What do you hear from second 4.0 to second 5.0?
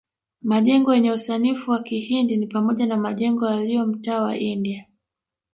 wa India